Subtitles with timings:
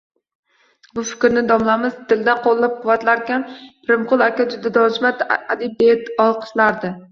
[0.99, 3.45] Bu fikrni domlamiz dildan qo`llab-quvvatlarkan,
[3.89, 6.95] Pirimqul aka juda donishmand adib deya olqishlardi